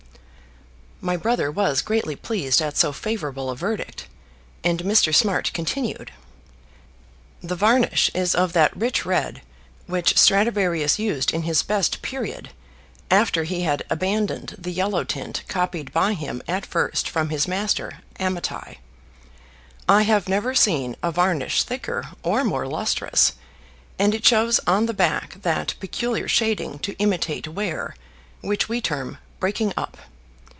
[1.03, 4.07] My brother was greatly pleased at so favourable a verdict,
[4.63, 5.11] and Mr.
[5.15, 6.11] Smart continued
[7.41, 9.41] "The varnish is of that rich red
[9.87, 12.51] which Stradivarius used in his best period
[13.09, 18.01] after he had abandoned the yellow tint copied by him at first from his master
[18.19, 18.77] Amati.
[19.89, 23.33] I have never seen a varnish thicker or more lustrous,
[23.97, 27.95] and it shows on the back that peculiar shading to imitate wear
[28.41, 29.97] which we term 'breaking up.'